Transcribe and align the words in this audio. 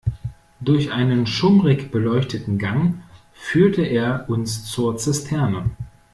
Durch 0.61 0.91
einen 0.91 1.27
schummrig 1.27 1.91
beleuchteten 1.91 2.57
Gang 2.57 2.95
führte 3.33 3.83
er 3.83 4.25
uns 4.29 4.65
zur 4.65 4.97
Zisterne. 4.97 5.69